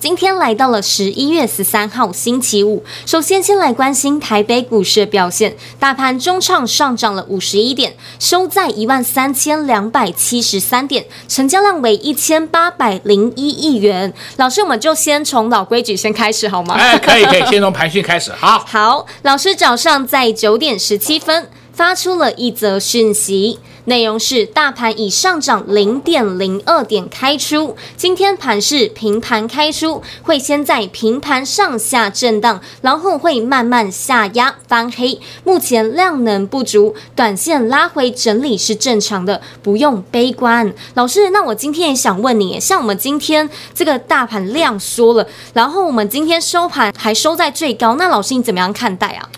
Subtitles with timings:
[0.00, 14.10] 今天来到了十一月十三号星期五，首先先来关心台北股市的表现，大盘中场上涨了五十一点，收在一万三千两百七十三点，成交量为一千八百零一亿元。
[14.38, 16.76] 老师，我们就先从老规矩先开始好吗？
[16.76, 18.32] 哎，可以可以，先从盘讯开始。
[18.32, 23.58] 好，好，老师早上在九点十七分发出了一则讯息。
[23.84, 35.20] 内容是大盘已上涨零点零二点开出，今天盘是平盘开出，会先在平盘上下震荡，然后会慢慢下压翻黑。
[35.44, 40.72] 目前量能不足，短线拉回整理是正常的，不用悲观。
[40.94, 49.28] 老师，那我今天也想问你，像我们今天这个大盘量缩了，然后我们今天收盘还收在最高，那老师你怎么样看待啊？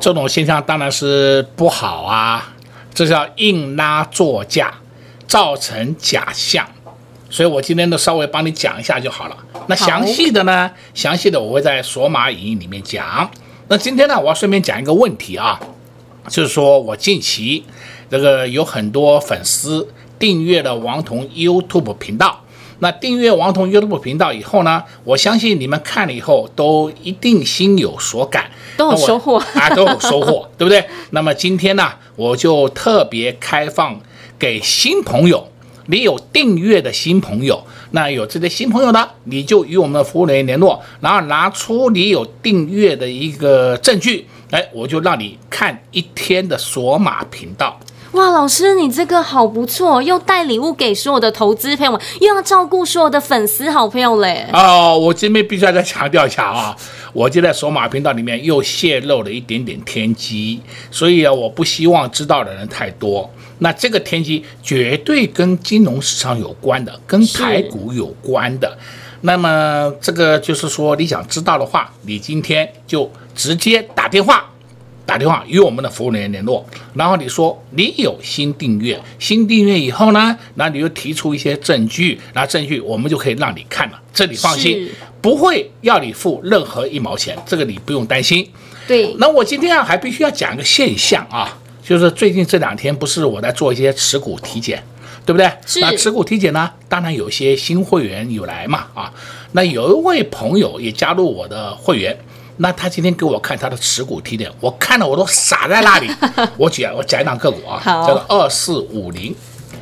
[0.00, 2.51] 这种现象当然是不好啊。
[2.94, 4.72] 这叫硬拉作价，
[5.26, 6.66] 造成假象，
[7.30, 9.36] 所以我今天都稍微帮你讲一下就好了。
[9.66, 10.70] 那详细的呢？
[10.92, 13.30] 详细的我会在索马影音里面讲。
[13.68, 15.58] 那今天呢，我要顺便讲一个问题啊，
[16.28, 17.64] 就是说我近期
[18.10, 22.41] 这个有很多粉丝订阅了王彤 YouTube 频道。
[22.82, 30.84] 那订阅王彤 YouTube 频道以后呢，我相信你们看了以后都一定心有所感，都有收获啊，都有收获， 对不对？
[31.10, 34.00] 那么今天呢，我就特别开放
[34.36, 35.46] 给新朋友，
[35.86, 47.78] 你有订阅的新朋友，那有这些新朋友呢，你就与我们的服务人员联络，然后拿出你有订阅的一个证据，哎，我就让你看一天的索马频道。
[48.12, 54.46] 哇，老师，你这个好不错，又带礼物给所有的投资朋友们，又要照顾所有的粉丝好朋友嘞。
[54.52, 56.76] 哦，我这边必须要再强调一下啊，
[57.14, 63.30] 我就在索马频道里面又泄露了一点点天机，所以啊，我不希望知道的人太多。
[63.60, 68.76] 那这个天机绝对跟金融市场有关的，跟台股有关的。
[69.22, 74.51] 那么这个就是说，你想知道的话，你今天就直接打电话。
[75.12, 76.64] 打电话与我们的服务人员联络，
[76.94, 84.88] 然后你说你有新订阅，新订阅以后呢，那你就提出一些证据，那证据我们就可以让你看了，这你放心，
[85.20, 88.48] 不会要你付任何一毛钱，这个你不用担心。
[88.88, 94.82] 对，那我今天啊还必须要讲一个现象啊，就是最近这两天不是我在做一些持股体检，
[95.26, 95.52] 对不对？
[95.66, 95.78] 是。
[95.80, 99.12] 那持股体检呢，当然有些新会员有来嘛啊，
[99.52, 102.18] 那有一位朋友也加入我的会员。
[102.58, 106.10] 那他今天给我看他的持股提点，我看了我都傻在那里。
[106.56, 109.34] 我讲我讲一档个股啊，叫做二四五零，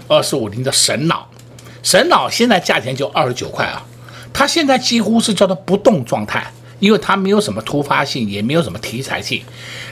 [0.09, 1.29] 二四五零的神脑，
[1.83, 3.83] 神脑现在价钱就二十九块啊，
[4.33, 9.43] 它现在几乎是叫做不动状态，因为它没有什么突发性，也没有什么题材性。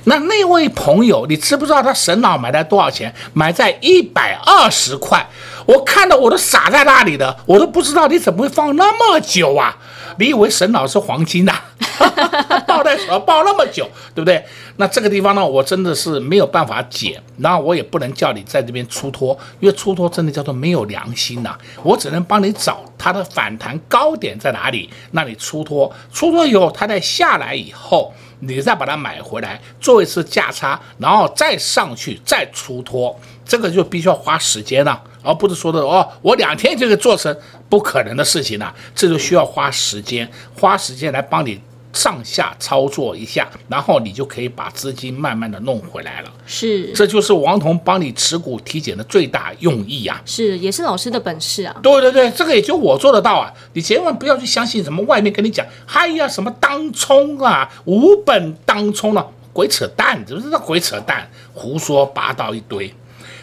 [0.05, 3.13] 那那位朋友，你知不知道他神脑买在多少钱？
[3.35, 5.29] 买在一百二十块，
[5.67, 9.77] 我看到我都傻在那里的，我都不知道你怎么会放那么久啊？
[10.19, 11.65] 你以为神脑是黄金呐、啊？
[12.89, 14.43] 抱在手上抱那么久，对不对？
[14.77, 35.03] 那这个地方呢，我真的是没有办法解，然后我也不能叫你在这边出脱，因为出脱真的叫做没有良心呐、我只能帮你找它的反弹高点在哪里，那你出脱，出脱以后它再下来以后，你再把它买回来做一次价差，然后再上去再出脱，这个就必须要花时间了。
[35.23, 37.37] 而不是说的哦，我两天就可以做成，
[37.69, 41.61] 不可能的事情了，这就需要花时间，花时间来帮你
[41.93, 46.33] 上下操作一下，然后你就可以把资金慢慢的弄回来了。
[46.47, 50.21] 是，这就是王彤帮你持股体检的最大用意啊。
[50.25, 51.75] 是，也是老师的本事啊。
[51.83, 53.53] 对对对，这个也就我做得到啊。
[53.73, 62.95] 你千万不要去相信什么外面跟你讲，嗨呀，什么当冲啊，无本当冲了，鬼扯淡，这是鬼扯淡，胡说八道一堆。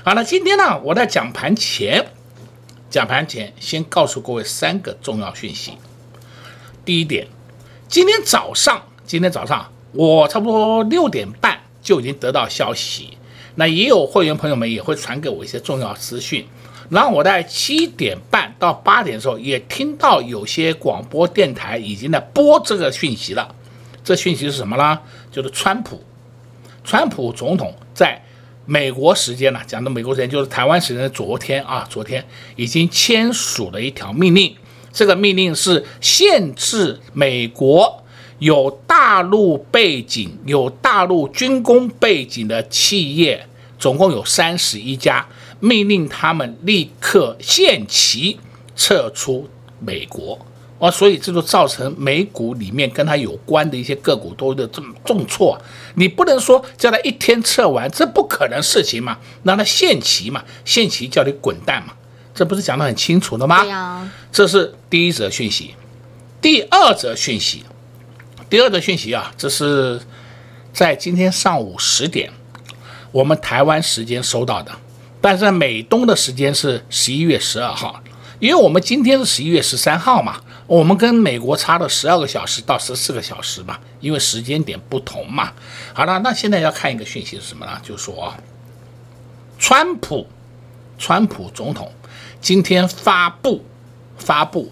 [0.04, 2.06] 好了，今天呢，我在讲盘前，
[2.90, 5.74] 讲盘前先告诉各位三个重要讯息。
[6.86, 7.28] 第一点，
[7.96, 13.18] 今天早上，今天早上我差不多六点半就已经得到消息，
[13.56, 16.46] 那也有会员朋友们也会传给我一些重要资讯。
[16.90, 23.56] 然后我在七点半到八点的时候，也听到有些广播电台已经在播这个讯息了。
[24.04, 25.00] 这讯息是什么呢？
[25.32, 26.04] 就是川普，
[26.84, 28.22] 川普总统在
[28.66, 32.26] 美国时间呢，讲的美国时间就是台湾时间的昨天啊，昨天
[32.58, 34.54] 已经签署了一条命令，
[34.96, 38.02] 这个命令是限制美国
[38.40, 43.46] 有大陆背景、有大陆军工背景的企业，
[43.78, 45.28] 总共有三十一家，
[45.60, 48.40] 命令他们立刻限期
[48.74, 49.50] 撤出
[49.82, 50.40] 美国。
[50.78, 55.58] 哦，所以这就造成美股里面跟它有关的一些个股都有这么重挫。
[55.96, 59.18] 你不能说叫他一天撤完，这不可能事情嘛？
[59.44, 61.94] 让他限期嘛，限期叫你滚蛋嘛，
[62.36, 63.62] 这不是讲得很清楚了吗？
[63.62, 64.12] 对呀。
[64.32, 65.74] 这是第一则讯息。
[66.42, 67.64] 第二则讯息，
[68.48, 70.00] 第二则讯息啊，这是
[70.72, 72.32] 在今天上午十点，
[73.12, 74.72] 我们台湾时间收到的，
[75.20, 78.00] 但是在美东的时间是十一月十二号，
[78.40, 80.42] 因为我们今天是十一月十三号嘛。
[80.68, 85.52] 我们跟美国差了十二个小时到十四个小时嘛，因为时间点不同嘛。
[85.94, 87.80] 好了，那现在要看一个讯息是什么呢？
[87.82, 88.38] 就是说啊，
[89.58, 90.28] 川普，
[91.00, 91.92] 川普总统
[92.46, 93.66] 今天发布
[94.20, 94.72] 发布，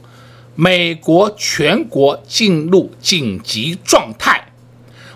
[0.53, 4.49] 美国全国进入紧急状态。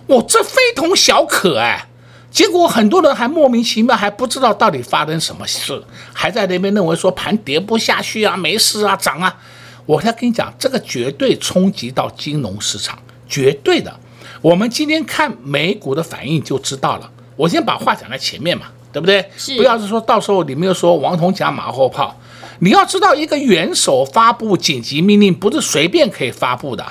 [0.07, 1.87] 我，这非同小可哎！
[2.31, 9.37] 结果很多人还莫名其妙，还不知道到底发生什么事，还在那边认为说盘跌不下去啊，没事啊，涨啊。
[9.85, 12.97] 我再跟你讲，这个绝对冲击到金融市场，
[13.29, 13.95] 绝对的。
[14.41, 17.11] 我们今天看美股的反应就知道了。
[17.35, 19.29] 我先把话讲在前面嘛，对不对？
[19.37, 19.55] 是。
[19.57, 22.19] 不要是说到时候你们又说王彤讲马后炮。
[22.59, 26.85] 你要知道，一个元首发布紧急命令不是随便可以发布的。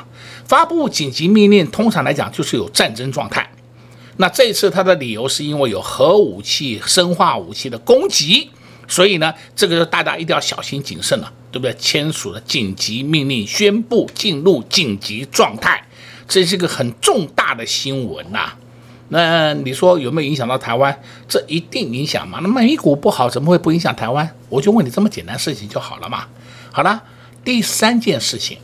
[0.47, 3.51] 发布紧急命令通常来讲就是有战争状态。
[4.19, 8.51] 那这一次他的理由是因为有核武器、生化武器的攻击。
[8.89, 11.75] 所以呢，这个大家一定要小心谨慎了，对不对？
[11.75, 15.85] 签署了紧急命令，宣布进入紧急状态，
[16.29, 18.53] 这是一个很重大的新闻呐。
[19.09, 20.97] 那你说有没有影响到台湾？
[21.29, 22.39] 这一定影响嘛？
[22.43, 24.29] 那美股不好，怎么会不影响台湾？
[24.49, 26.25] 我就问你这么简单事情就好了嘛。
[26.73, 27.03] 好了，
[27.45, 28.59] 第三件事情，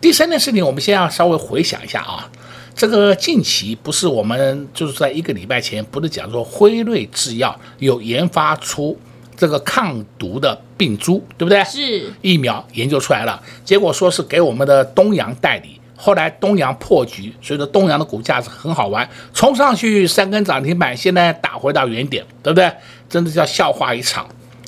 [0.00, 2.30] 第三件事情，我们先要稍微回想一下啊。
[2.74, 8.98] 这个近期不是我们就是在一个礼拜前，不是讲说辉瑞制药有研发出。
[9.38, 11.62] 这个抗毒的病株，对不对？
[11.64, 22.70] 是疫苗研究出来了，结果说是给我们的东阳代理，后来东阳破局，所以说东阳的股价是很好玩，冲上去三根涨停板，现在打回到原点，对不对？
[23.08, 24.26] 真的叫笑话一场。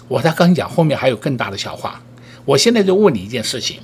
[0.08, 2.00] 我才跟你讲，后面还有更大的笑话。
[2.44, 3.78] 我现在就问你一件事情：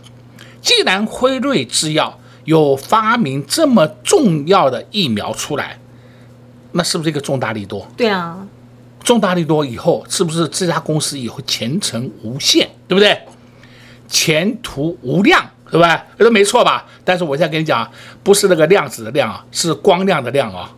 [0.62, 5.78] 既然辉瑞制药有发明这么重要的疫苗出来，
[6.72, 7.86] 那是不是一个重大利多？
[7.96, 8.46] 对啊。
[9.02, 13.20] 重大利多以后，是不是这家公司以后前程无限，对不对？
[14.08, 15.44] 前途无量，
[15.74, 16.06] 对吧？
[16.16, 16.86] 这没错吧？
[17.04, 17.90] 但是我现在跟你讲，
[18.22, 20.70] 不是那个量子的量啊，是光亮的亮啊，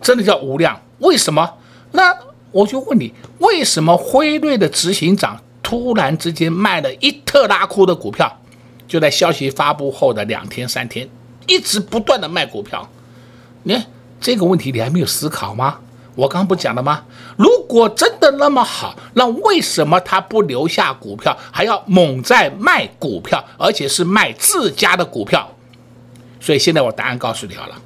[0.00, 0.80] 真的叫无量。
[1.00, 1.46] 为什么？
[1.92, 2.16] 那
[2.50, 8.40] 我就问你，为什么辉瑞的执行长突然之间卖了一特拉库的股票？
[8.86, 11.06] 就在消息发布后的两天三天，
[11.46, 12.88] 一直不断的卖股票。
[13.64, 13.84] 你看
[14.18, 15.80] 这个问题，你还没有思考吗？
[16.14, 17.02] 我刚刚不讲了吗？
[17.38, 25.48] 如果真的那么好，那为什么他不留下股票，还要猛在卖股票，而且是卖自家的股票？
[26.40, 27.80] 所以现在我答案告诉你好了，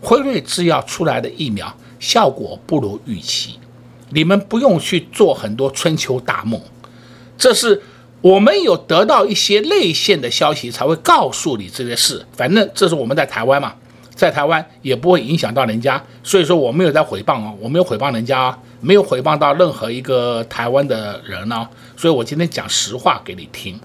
[0.00, 3.58] 辉瑞制药出来的疫苗效果不如预期，
[4.10, 6.60] 你们不用去做很多春秋大梦，
[7.36, 7.82] 这是
[8.20, 12.24] 我们有得到一些内线的消息才会告诉你这些事。
[12.36, 13.74] 反正这是我们在台湾嘛。
[14.16, 23.78] 在台湾也不会影响到人家，所以说我没有在诽谤啊，我没有诽谤人家啊，没有诽谤到任何一个台湾的人呢，所以我今天讲实话给你听。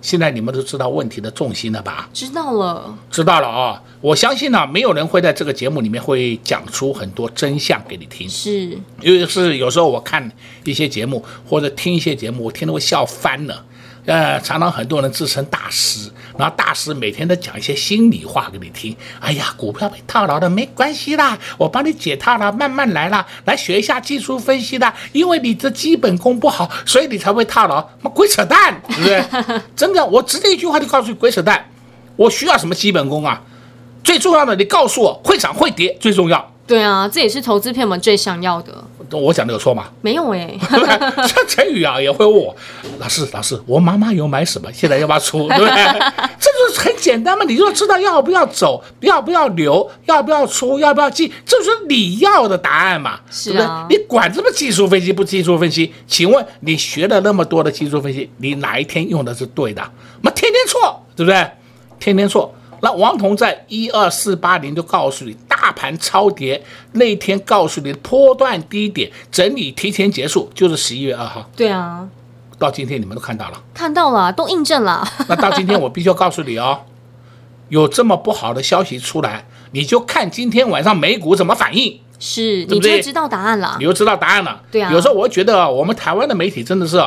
[0.00, 2.10] 现在你们都知道问题的重心了吧？
[2.12, 3.82] 知道了，知道了啊！
[4.02, 10.30] 我相信呢，没有人会在这个节目里面会讲出很多真相给你听，是，因为是有时候我看
[10.64, 13.64] 一些节目或者听一些节目，我听得会笑翻了。
[14.04, 18.96] 呃，常常很多人自称大师，然后大师每天都讲一些心里话给你听。
[19.20, 24.94] 哎呀，股票被套牢了没关系啦，我帮你解套了，慢慢来啦，来学一下技术分析啦。
[25.12, 27.86] 因为你的基本功不好，所以你才会套牢。
[28.00, 29.60] 妈鬼扯淡，对不对？
[29.76, 31.68] 真的，我直接一句话就告诉你，鬼扯淡。
[32.16, 33.42] 我需要什么基本功啊？
[34.02, 36.53] 最重要的，你告诉我会涨会跌最重要。
[36.66, 38.72] 对啊，这也是投资朋友们最想要的。
[39.10, 39.84] 我讲的有错吗？
[40.00, 40.56] 没有哎。
[41.28, 42.56] 这陈宇啊，也会问我
[42.98, 44.72] 老师，老师，我妈妈有买什么？
[44.72, 45.46] 现在要不要出？
[45.48, 45.74] 对不对？
[46.40, 53.98] 这就是很简单嘛，你就知道要不要走，要不要留，要不要出，要不要进，这就是你要的答案嘛，是啊，对不对？
[53.98, 55.92] 你管这么技术分析不技术分析？
[56.06, 59.82] 请问你学了那么多的技术分析，你哪一天用的是对的？
[60.22, 61.46] 那天天错，对不对？
[62.00, 62.52] 天天错。
[62.80, 65.34] 那王彤在一二四八零就告诉你。
[65.64, 71.48] 大盘超跌那天告诉你的波段低点整理提前结束，就是十一月二号。
[71.56, 72.06] 对啊，
[72.58, 75.08] 到今天你们都看到了，看到了，都印证了。
[75.26, 76.82] 那到今天我必须要告诉你哦，
[77.70, 81.98] 有这么不好的消息出来，你就看今天晚上美股怎么反应。
[82.18, 82.90] 是，对对？
[82.90, 83.76] 你就知道答案了。
[83.78, 84.60] 你就知道答案了。
[84.70, 84.92] 对啊。
[84.92, 87.02] 有时候我觉得我们台湾的媒体真的是，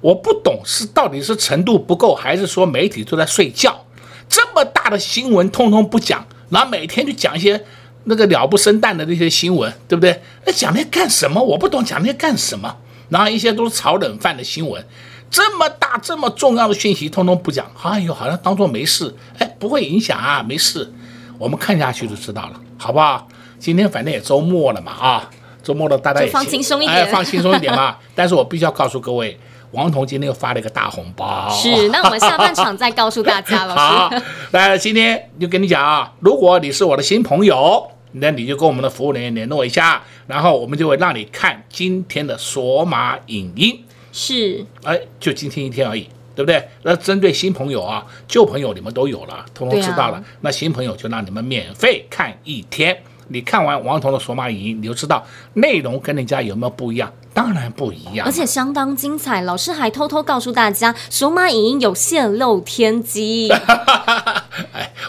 [0.00, 3.84] 我不懂是到底是程度不够，还是说媒体都在睡觉？
[4.28, 7.64] 这么大的新闻通通不讲，然后每天就讲一些
[8.10, 10.20] 那个鸟不生蛋的那些新闻，对不对？
[10.44, 11.40] 那讲那些干什么？
[11.40, 12.76] 我不懂讲那些干什么。
[13.08, 14.84] 然后一些都是炒冷饭的新闻，
[15.30, 20.92] 这么大这么重要的讯息通通不讲，哎呦，好像当做没事，哎，不会影响啊，没事。
[21.38, 23.26] 我们看下去就知道了，好不好？
[23.58, 25.30] 今天反正也周末了嘛，啊，
[25.62, 27.96] 周末了大家也放轻松一点，哎，放轻松一点嘛。
[28.14, 29.38] 但是我必须要告诉各位。
[29.72, 33.74] 王彤今天又发了一个大红包，是，那我们下半场再告诉大家了。
[33.78, 34.10] 好，
[34.50, 43.84] 来，今天就跟你讲啊，如果你是我的新朋友，那你就跟我们的服务人员联络一下，然后我们就会让你看今天的索马影音。
[44.12, 46.68] 是，哎，就今天一天而已，对不对？
[46.82, 50.16] 那针对新朋友啊，旧朋友你们都有了，通通知道了。
[50.16, 52.96] 啊、那新朋友就让你们免费看一天。
[53.28, 55.24] 你看完王彤的索马影音，你就知道
[55.54, 57.12] 内容跟人家有没有不一样。
[57.32, 59.42] 当然不一样，而且相当精彩。
[59.42, 63.48] 老师还偷偷告诉大家，索马影音有泄露天机。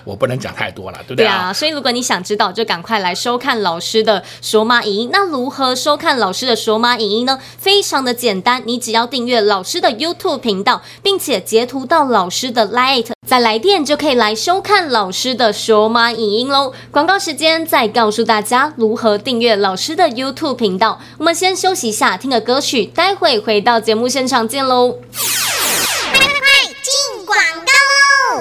[0.01, 1.25] 哎，我不能讲太多了，对不对？
[1.25, 5.09] 对啊，所以如果你想知道，就赶快来收看老师的索马影音。
[5.11, 7.39] 那如何收看老师的索马影音呢？
[7.57, 16.71] 非常的简单，你只要订阅老师的 YouTube 频道，并且截图到老师的 Light，再来电就可以来收看老师的索马影音喽。
[16.91, 21.01] 广告时间，再告诉大家如何订阅老师的 YouTube 频道。
[21.17, 22.11] 我们先休息一下。
[22.21, 24.99] 听个歌曲，待会回到节目现场见喽！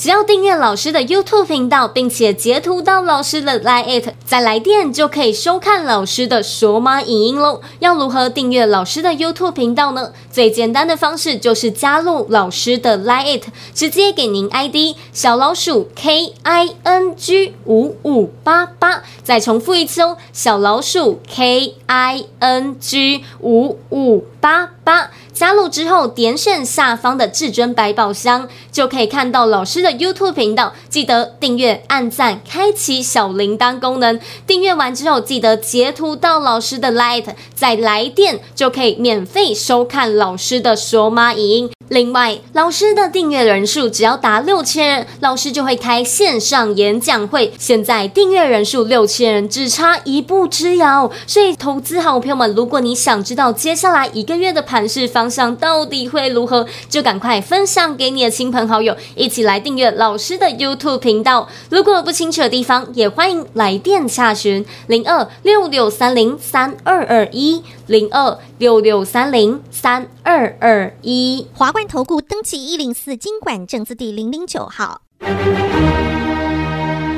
[0.00, 7.60] 只要订阅老师的 YouTube 频道，并且截图到老师的 Line，再来电就可以收看老师的索马影音喽。
[7.80, 10.12] 要如何订阅老师的 YouTube 频道呢？
[10.32, 13.42] 最简单的方式就是加入老师的 Line，
[13.74, 19.02] 直接给您 ID 小老鼠 K I N G 五五八八。
[19.22, 25.10] 再重复一次哦，小老鼠 K I N G 五五八八。
[25.32, 30.72] 加入之后，点选下方的至尊百宝箱，就可以看到老师的 YouTube 频道。
[30.88, 34.18] 记得订阅、按赞、开启小铃铛功能。
[34.46, 41.70] 订阅完之后，记得截图到老师的 Light，再来电就可以免费收看老师的索马影音。
[41.88, 47.52] 另外，老师的订阅人数只要达六千人，老师就会开线上演讲会。
[47.58, 51.10] 现在订阅人数六千人，只差一步之遥。
[51.26, 61.46] 所以，投资好朋友们，如果你想知道接下来一个月的盘势方方向到底会如何，就赶快分享给你的亲朋好友，一起来订阅老师的 YouTube 频道。
[61.68, 71.86] 如果不清楚的地方，也欢迎来电洽询零二六六三零三二二一零二六六三零三二二一华冠。
[71.86, 75.02] 投顾登记一零四金管证字第零零九号，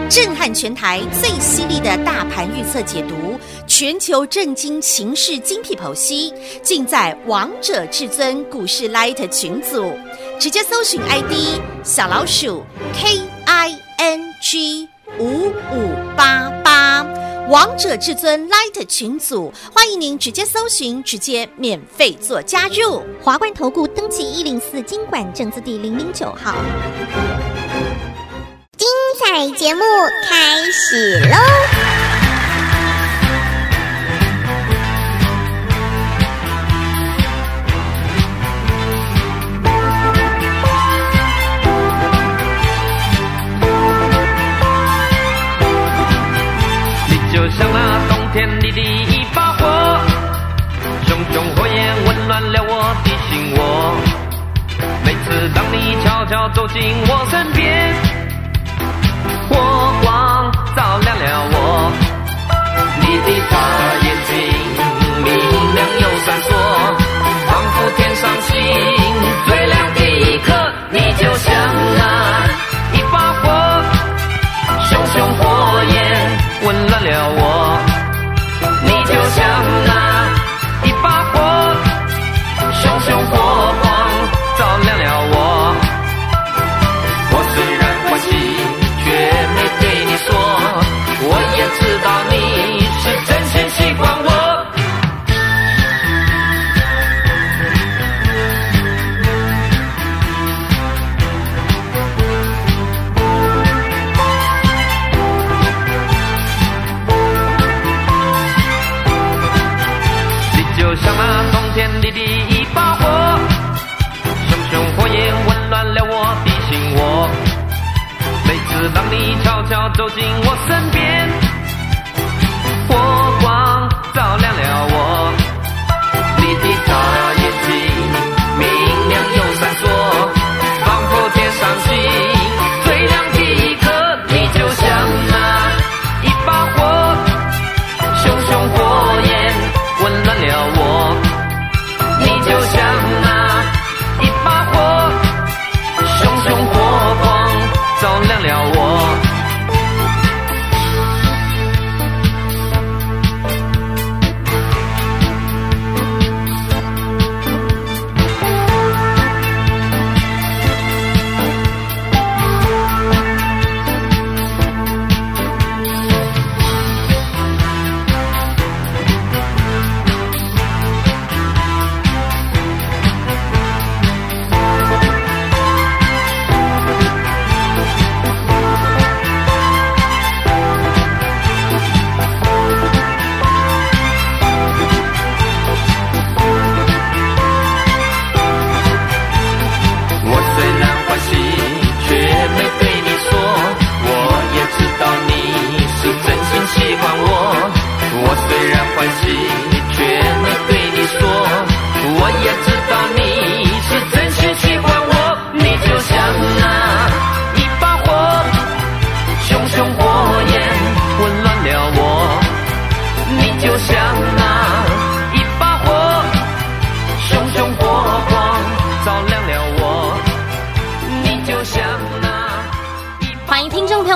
[0.09, 3.15] 震撼全台最犀利的大盘预测解读，
[3.83, 9.93] 全球震惊情势精辟剖析，尽在王者至尊股市 Light 群组，
[10.39, 12.63] 直接搜寻 ID 小老鼠
[12.95, 17.05] K I N G 五五八八。
[17.49, 23.03] 王者至尊 Light 群组，欢迎您直接搜寻，直接免费做加入。
[23.21, 26.55] 华冠投顾登记一零四金管证字第零零九号。
[28.79, 29.83] 精彩节目
[30.29, 31.37] 开始喽！
[56.51, 57.82] 走进我身边，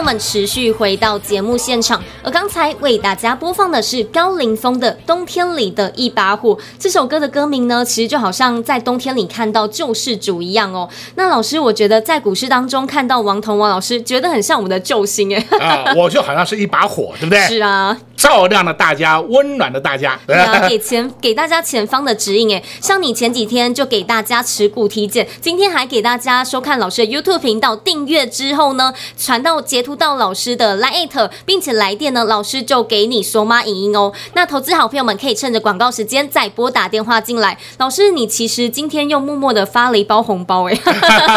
[0.06, 6.50] 们持续回到节目现场，而刚才为大家播放的是高凌风的《冬天里的一把火》。
[6.78, 10.88] 这首歌的歌名呢，其实就好像在冬天里看到救世主一样哦。
[11.16, 15.44] 那老师，我觉得在股市当中看到王彤王老师，觉得很像我们的救星哎。
[15.59, 17.40] 啊，我就好像是一把火，对不对？
[17.48, 17.98] 是啊。
[18.16, 20.18] 照亮了大家，温暖了大家。
[20.26, 34.12] 对啊，给前给大家前方的指引哎，像你前几天就给大家持股体检，今天还给大家收看老师的 YouTube 频道，订阅之后呢，传到截图到老师的 Line，并且来电呢，老师就给你索码影音哦。
[34.33, 37.59] 那投资好朋友们可以趁着广告时间再拨打电话进来。
[37.79, 40.79] 老师，你其实今天又默默的发了一包红包哎。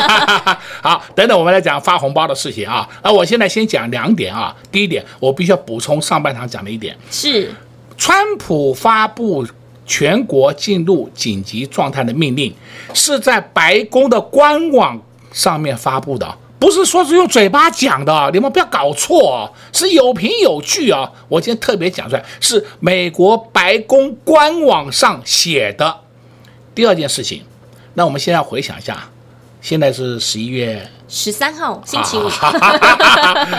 [0.82, 2.88] 好，等等我们来讲发红包的事情啊。
[3.04, 4.56] 那我现在先讲两点啊。
[4.72, 6.69] 第一点，我必须要补充上半场讲的。
[6.70, 7.52] 一点是，
[7.98, 9.46] 川普发布
[9.86, 12.54] 全国进入紧急状态的命令，
[12.94, 15.02] 是在白宫的官网
[15.32, 21.12] 上面发布的，不是说是用嘴巴讲的，你们不要搞错，是有凭有据啊！
[21.28, 26.02] 我今天特别讲出来，是美国白宫官网上写的。
[26.76, 27.42] 第二件事情，
[27.96, 29.10] 那我们现在回想一下。
[29.62, 32.30] 现在是十一月十三号， 星期五。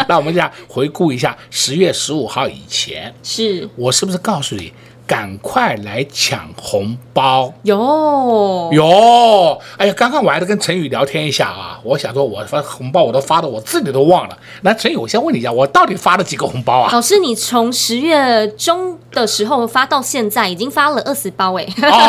[0.08, 4.72] 那我们讲回顾一下十月十五号以前， 是我是不是告诉你？
[5.10, 7.52] 赶快来抢红包！
[7.64, 14.38] 有有，哎呀，刚刚我还在跟陈宇聊天一下啊，我想说，我发红包我都发的我自己都忘了。
[14.62, 16.92] 那陈宇，我先问你一下，我到底发了几个红包啊？
[16.92, 21.66] 老师，你从十月中的时候发到现在，已经发了二十包哎。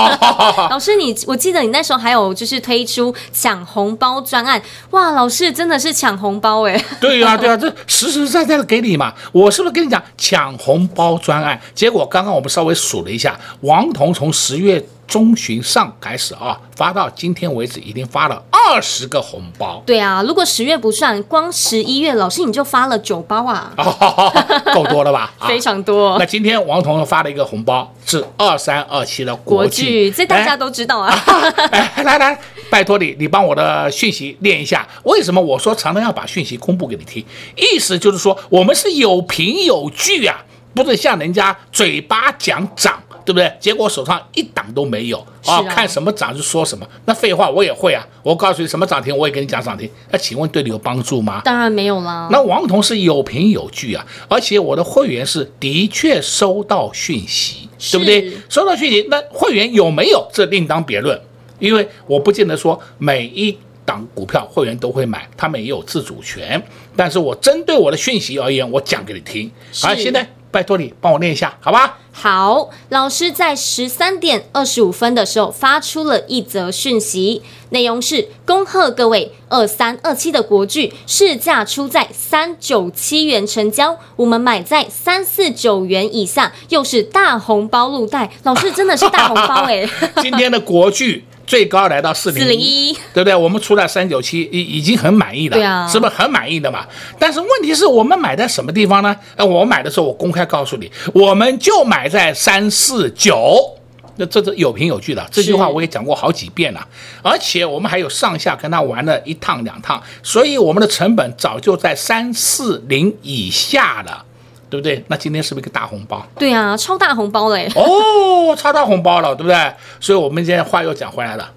[0.69, 4.61] 老师，你我记得你那时候还有就是推出抢红包专案，
[4.91, 6.79] 哇，老师真的是抢红包哎。
[7.01, 9.11] 对呀、啊、对呀、啊，这实实在在的给你嘛。
[9.31, 11.59] 我是不是跟你讲抢红包专案？
[11.73, 12.75] 结果刚刚我们稍微。
[12.91, 19.81] 数了一下，王彤从十月中旬上开始啊，发到今天为止，已经发了二十个红包。
[19.85, 25.31] 对啊，如果十月不算，光十一月，老师你就发了九包啊，哦、够多了吧？
[25.47, 26.17] 非常多。
[26.19, 31.13] 那今天王彤又发了一个红包，是二三二七的国剧，这大家都知道啊。
[31.71, 32.37] 哎，来来，
[32.69, 34.85] 拜托你，你帮我的讯息念一下。
[35.03, 37.23] 为什么我说常常要把讯息公布给你听？
[37.55, 40.43] 意思就是说，我们是有凭有据啊。
[40.73, 43.51] 不是像人家嘴巴讲涨，对不对？
[43.59, 45.63] 结果手上一档都没有啊，啊！
[45.63, 48.05] 看什么涨就说什么，那废话我也会啊！
[48.23, 49.89] 我告诉你什么涨停，我也跟你讲涨停。
[50.11, 51.41] 那请问对你有帮助吗？
[51.43, 52.29] 当然没有啦。
[52.31, 58.31] 那王彤是有凭有据啊，而且我的会员是的确收到讯息，对不对？
[58.49, 61.19] 收到讯息，那会员有没有这另当别论，
[61.59, 66.61] 因为我不见得说每一档股票会员都会买，他们也有自主权。
[66.95, 69.51] 但是我针对我的讯息而言，我讲给你听。
[69.81, 70.27] 好，现在。
[70.51, 71.97] 拜托你帮我念一下，好吧？
[72.13, 88.29] 好，老师在十三点二十五分的时候发出了一则讯息，内容是：恭贺各位，二三二七的国剧市价出在三九七元成交，我们买在三四九元以下，又是大红包入袋。
[88.43, 89.89] 老师真的是大红包哎！
[90.21, 93.35] 今天的国剧最高来到四零一，对不对？
[93.35, 96.85] 我们出来三九七已已经很满意了，对啊，是不是很满意的嘛？
[97.19, 99.13] 但是问题是我们买在什么地方呢？
[99.35, 103.77] 呃，我买的时候我公开告诉你，我们就买在三四九。
[104.17, 106.87] 那这是有凭有据的，这句话我也讲过好几遍了，
[107.23, 114.23] 而且我们还有上下跟他玩了一趟两趟，所以我们的成本早就在三四零以下了，
[114.69, 115.03] 对不对？
[115.07, 116.23] 那今天是不是一个大红包？
[116.37, 117.71] 对啊，超大红包嘞！
[117.73, 119.73] 哦，超大红包了，对不对？
[120.01, 121.49] 所以我们今天话又讲回来了，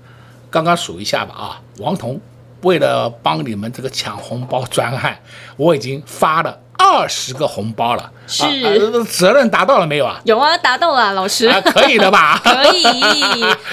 [0.49, 2.19] 刚刚数一下吧啊，王彤
[2.65, 5.17] 为了帮你们这个抢红包 专案，
[5.57, 6.61] 我已经发了。
[6.77, 10.21] 二十个红包了，是、责任达到了没有啊？
[10.25, 12.39] 有啊，达到了，老师，啊、可以的吧？
[12.43, 12.85] 可以，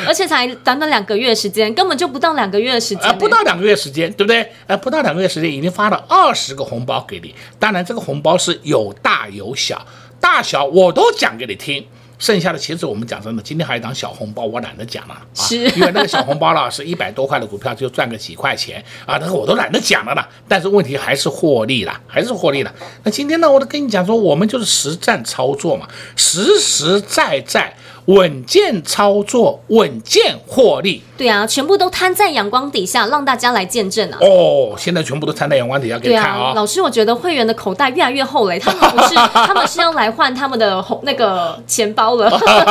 [0.07, 4.47] 而且才短短两个月时间，根本就不到两个月时间，啊，不到两个月时间，对不对？
[4.67, 7.33] 啊，不到两个月时间，已经发了二十个红包给你。
[7.57, 9.83] 当然，这个红包是有大有小，
[10.19, 11.85] 大小我都讲给你听。
[12.21, 20.23] 剩下的其实我们讲真的，今天还有一档小红包，我懒得讲了啊，是因为那个小红包了是一百多块的股票就赚个几块钱啊，那个我都懒得讲了呢。
[20.47, 22.71] 但是问题还是获利了，还是获利了。
[23.03, 27.73] 那今天呢，我都跟你讲说，我们就是实战操作嘛，实实在在。
[28.11, 31.01] 稳健操作，稳健获利。
[31.17, 34.17] 对啊，全部都摊在阳光底下，让大家来见证啊！
[34.19, 36.51] 哦，现在全部都摊在阳光底下给你看啊！
[36.53, 42.29] 老师，我觉得会员的口袋越来越厚嘞， 他们不是，他们是要来换他们的红那个钱包了。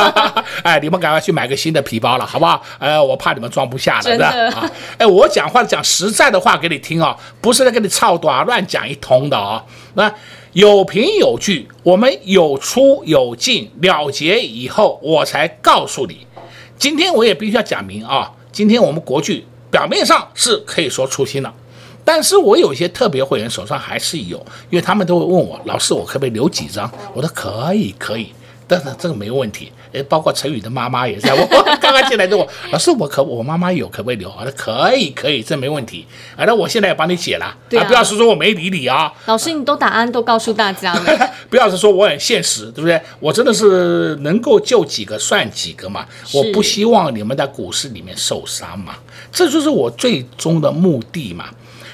[0.63, 2.61] 哎，你们赶快去买个新的皮包了，好不好？
[2.79, 4.71] 哎，我怕你们装不下了，真的啊！
[4.99, 9.65] 哎，我讲话讲实在的话给你听啊，不是在跟你操短乱讲一通的啊。
[9.95, 10.13] 那。
[10.53, 16.27] 有凭有据，我们有出有进，了结以后，我才告诉你。
[16.77, 21.55] 今天我也必须要讲明啊，今天我们国剧表面上是可以说出新了，
[22.05, 24.39] 但是我有些特别会员手上还是有，
[24.71, 26.91] 因为他们都会问我，老师我可不可以留几张？
[27.15, 28.33] 我说可以，可以。
[28.71, 31.35] 但是这个没问题，诶，包括陈宇的妈妈也在。
[31.35, 31.45] 我
[31.81, 34.31] 刚刚进来问我，老师我可我妈妈有可不可以留？
[34.31, 36.07] 我说可以可以，这没问题。
[36.37, 39.13] 啊，那我现在也帮你解了，啊，啊，不要是说我没理你啊。
[39.27, 43.03] 老师，你都答案都告诉大家了， 不要是说我很现实，对不对？
[43.19, 46.07] 我真的是能够救几个算几个嘛。
[46.33, 48.95] 我不希望你们在股市里面受伤嘛，
[49.33, 51.47] 这就是我最终的目的嘛。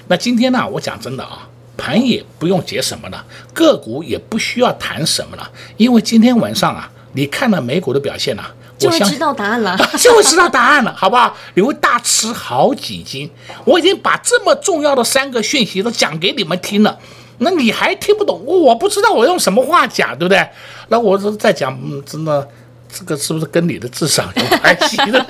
[0.08, 1.48] 那今天呢，我讲真的啊。
[1.76, 11.36] 盘也不用解什么了，个股也不需要谈什么了，因为今天晚上啊，你看了美股的表现啊，就会知道答案了， 就会知道答案了，好不好？
[11.54, 13.30] 你会大吃好几斤。
[13.64, 16.98] 我已经把这么重要的三个讯息都讲给你们听了，
[17.38, 18.42] 那你还听不懂？
[18.44, 20.48] 我不知道我用什么话讲，对不对？
[20.88, 22.48] 那我是在讲，嗯，真的，
[22.92, 25.26] 这个是不是跟你的智商有关系的？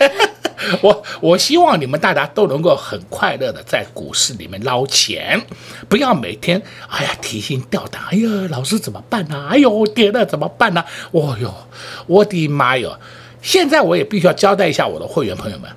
[0.83, 5.41] 我我希望你们大家都能够很快乐的在股市里面捞钱，
[5.89, 9.49] 不要每天哎呀提心吊胆，哎呀老师怎么办呢？
[9.51, 10.85] 哎呦跌了怎么办呢？
[11.13, 11.53] 哦哟，
[12.07, 12.99] 我的妈哟！
[13.43, 15.71] 现在我也必须要交代一下我的会员朋友们，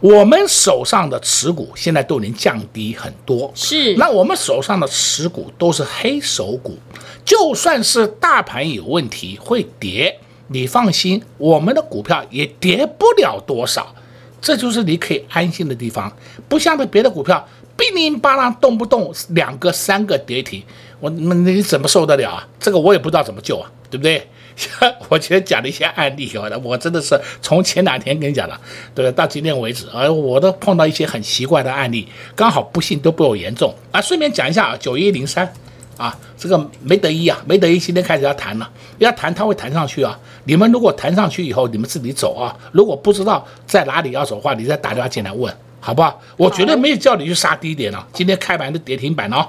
[0.00, 3.94] 我们手上的持股现在都能降低很多，是。
[3.96, 6.78] 那我们手上的持股都是黑手股，
[7.24, 10.18] 就算是大盘有问题会跌，
[10.48, 13.94] 你放心，我们的股票也跌不了多少。
[14.42, 16.12] 这就是你可以安心的地方，
[16.48, 20.60] 不像那别的股票，乒铃乓啷，动不动两个三个跌停，
[20.98, 22.48] 我那你怎么受得了啊？
[22.58, 24.28] 这个我也不知道怎么救啊，对不对？
[24.56, 26.30] 像 我今天讲的一些案例，
[26.62, 28.60] 我真的是从前两天跟你讲的，
[28.94, 34.00] 对，到今天为止，啊，我都碰到一些很奇怪的案例，刚好不幸都比我严重啊。
[34.00, 35.50] 顺便讲一下啊，九一零三。
[35.96, 40.18] 啊，这个没得一啊，没得一，今天开始要弹了，要弹它会弹上去啊。
[40.44, 42.56] 你们如果弹上去以后，你们自己走啊。
[42.72, 46.20] 如果不知道在哪里要走的话，你再打电话进来问，好不好？
[46.36, 48.06] 我绝对没有叫你去杀低点了。
[48.12, 49.46] 今天开盘的跌停板哦，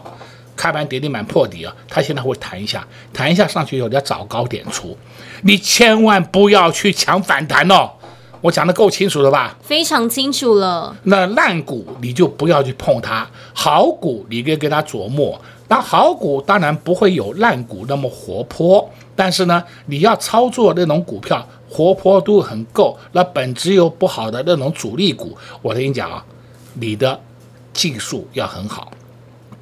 [0.56, 4.97] 开盘跌停板破底啊，它现在会弹一下，弹一下上去以后你要找高点出，
[5.43, 7.89] 你千万不要去抢反弹哦。
[8.41, 9.58] 我讲的够清楚了吧？
[9.63, 10.93] 非常清楚了。
[11.03, 15.39] 那烂股你就不要去碰它，好股你可以给它琢磨。
[15.73, 26.23] 那好股当然不会有烂股那么活泼，但是呢，你要操作那种股票活泼度很够，那本质又不好的那种主力股，我跟你讲啊，
[26.75, 27.19] 你的
[27.73, 28.91] 技术要很好，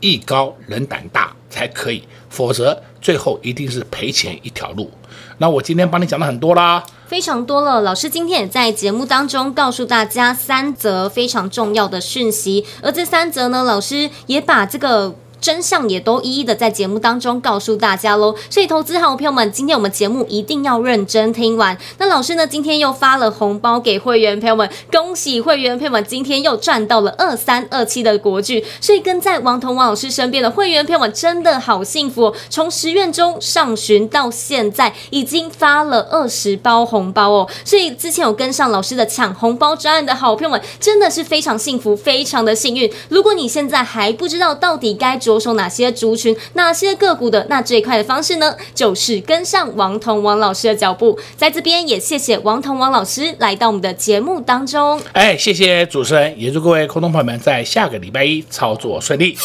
[0.01, 4.91] 艺高人胆大才可以，否则最后一定是赔钱一条路。
[5.37, 6.83] 那我今天帮你讲了很多啦。
[7.07, 18.35] 非常多了，老师今天也在节目当中告诉大家三则非常重要的讯息，而这三则呢，老师也把这个真相也都一一的在节目当中告诉大家喽。
[18.49, 21.75] 所以，投资好朋友们，今天我们节目一定要认真听完。
[21.97, 28.63] 那老师呢，今天又发了红包给会员朋友们，恭喜会员朋友们今天又赚到了二三二七的国剧。
[28.79, 32.33] 所以，跟在王彤王老师身边的会员朋友们真的好幸福哦。
[32.49, 37.49] 从十月中上旬到现在，已经发了二十包红包哦。
[37.65, 42.91] 所以，之前有跟上老师的抢红包专案的好朋友们，真的是非常幸福，非常的幸运。
[43.09, 51.19] 如果你现在还不知道到底该着手哪些族群、哪些个股的，那最快的方式呢，就是跟上王彤王老师的脚步。
[51.35, 55.01] 在这边也谢谢王彤王老师来到我们的节目当中。
[55.13, 59.37] 哎，谢谢主持人，也祝各位空中朋友们在下个礼拜一操作顺利。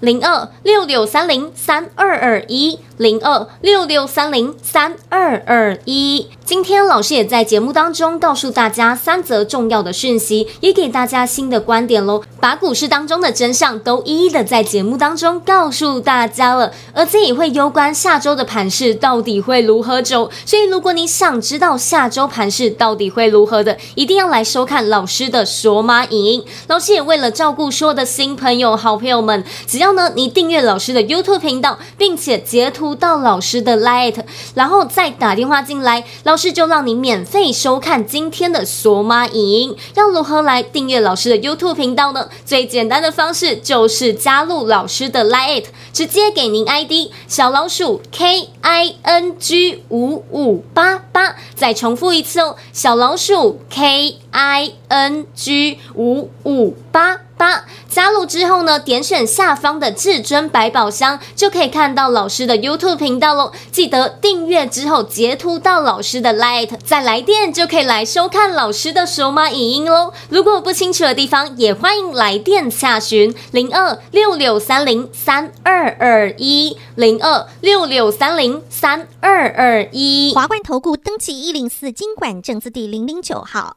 [0.00, 6.28] 零二六六三零三二二一，零二六六三零三二二一。
[6.46, 12.22] 今天老师也在节目当中告诉大家三则重要的讯息，也给大家新的观点喽。
[12.38, 20.30] 把股市当中的真相都一一的在节目当中告诉大家了，而这也会攸关下周的盘势到底会如何走。
[20.44, 26.44] 所以如果你想知道下周盘势到底会如何的，一定要来收看老师的索马影音。
[26.68, 34.14] 老师也为了照顾所有的新朋友、好朋友们，只要呢你订阅老师的 YouTube 频道，并且截图到老师的 Light，
[34.54, 36.35] 然后再打电话进来，老。
[36.36, 39.76] 老师就让你免费收看今天的索马影音。
[39.94, 42.28] 要如何来订阅老师的 YouTube 频道呢？
[42.44, 51.36] 最简单的方式就是加入老师的 Line，直接给您 ID 小老鼠 K I N G 五五八八。
[51.54, 57.64] 再重复一次哦，小老鼠 K I N G 五五八八。
[57.88, 63.52] 加入之后呢，点选下方的至尊百宝箱，就可以看到老师的 YouTube 频道喽。
[63.70, 70.12] 记得订阅之后截图到老师的 Light，再来电就可以来收看老师的手码影音喽。
[70.28, 80.32] 如果不清楚的地方，也欢迎来电洽询零二六六三零三二二一零二六六三零三二二一。
[80.34, 83.76] 华冠投顾登记一零四金管证字第零零九号。